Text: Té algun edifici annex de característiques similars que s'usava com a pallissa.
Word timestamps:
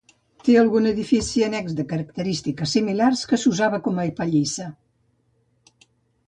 Té 0.45 0.53
algun 0.59 0.91
edifici 0.91 1.43
annex 1.47 1.75
de 1.79 1.85
característiques 1.91 2.73
similars 2.77 3.21
que 3.33 3.39
s'usava 3.43 3.81
com 3.89 4.01
a 4.05 4.07
pallissa. 4.21 4.67